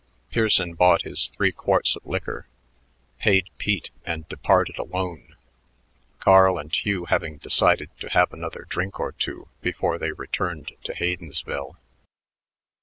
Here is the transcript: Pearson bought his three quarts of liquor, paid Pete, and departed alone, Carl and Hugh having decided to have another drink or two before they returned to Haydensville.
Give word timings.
Pearson 0.31 0.73
bought 0.73 1.03
his 1.03 1.27
three 1.27 1.51
quarts 1.51 1.95
of 1.95 2.03
liquor, 2.07 2.47
paid 3.19 3.51
Pete, 3.59 3.91
and 4.03 4.27
departed 4.27 4.79
alone, 4.79 5.35
Carl 6.19 6.57
and 6.57 6.73
Hugh 6.73 7.05
having 7.05 7.37
decided 7.37 7.91
to 7.99 8.09
have 8.09 8.33
another 8.33 8.65
drink 8.67 8.99
or 8.99 9.11
two 9.11 9.47
before 9.61 9.99
they 9.99 10.11
returned 10.11 10.71
to 10.85 10.95
Haydensville. 10.95 11.77